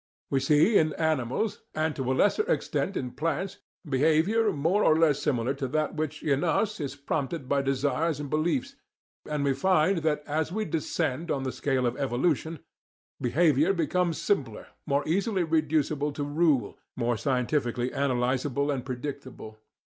We 0.31 0.39
see 0.39 0.79
in 0.79 0.93
animals, 0.93 1.61
and 1.75 1.95
to 1.95 2.11
a 2.11 2.15
lesser 2.17 2.41
extent 2.51 2.97
in 2.97 3.11
plants, 3.11 3.59
behaviour 3.87 4.51
more 4.51 4.83
or 4.83 4.97
less 4.97 5.19
similar 5.19 5.53
to 5.53 5.67
that 5.67 5.93
which, 5.93 6.23
in 6.23 6.43
us, 6.43 6.79
is 6.79 6.95
prompted 6.95 7.47
by 7.47 7.61
desires 7.61 8.19
and 8.19 8.27
beliefs, 8.27 8.75
and 9.29 9.43
we 9.43 9.53
find 9.53 9.99
that, 9.99 10.23
as 10.25 10.51
we 10.51 10.65
descend 10.65 11.29
in 11.29 11.43
the 11.43 11.51
scale 11.51 11.85
of 11.85 11.97
evolution, 11.97 12.61
behaviour 13.21 13.73
becomes 13.73 14.19
simpler, 14.19 14.69
more 14.87 15.07
easily 15.07 15.43
reducible 15.43 16.11
to 16.13 16.23
rule, 16.23 16.79
more 16.95 17.15
scientifically 17.15 17.91
analysable 17.91 18.73
and 18.73 18.83
predictable. 18.87 19.59